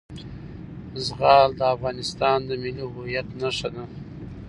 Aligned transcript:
زغال 1.05 1.49
د 1.59 1.61
افغانستان 1.73 2.37
د 2.45 2.49
ملي 2.61 2.85
هویت 2.93 3.27
نښه 3.41 3.69
ده. 3.75 3.83